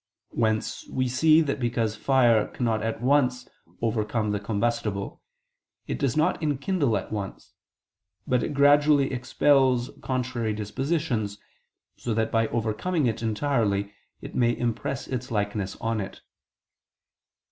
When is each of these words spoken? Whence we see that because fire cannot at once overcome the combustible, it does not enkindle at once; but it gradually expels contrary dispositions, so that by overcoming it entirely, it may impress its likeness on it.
Whence 0.31 0.89
we 0.89 1.07
see 1.07 1.41
that 1.41 1.59
because 1.59 1.95
fire 1.95 2.47
cannot 2.47 2.81
at 2.81 3.03
once 3.03 3.47
overcome 3.83 4.31
the 4.31 4.39
combustible, 4.39 5.21
it 5.85 5.99
does 5.99 6.17
not 6.17 6.41
enkindle 6.41 6.97
at 6.97 7.11
once; 7.11 7.53
but 8.25 8.41
it 8.41 8.55
gradually 8.55 9.13
expels 9.13 9.91
contrary 10.01 10.53
dispositions, 10.53 11.37
so 11.97 12.15
that 12.15 12.31
by 12.31 12.47
overcoming 12.47 13.05
it 13.05 13.21
entirely, 13.21 13.93
it 14.21 14.33
may 14.33 14.57
impress 14.57 15.07
its 15.07 15.29
likeness 15.29 15.75
on 15.75 16.01
it. 16.01 16.21